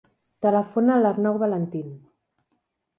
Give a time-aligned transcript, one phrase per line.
[0.45, 1.95] Telefona a l'Arnau Valentin.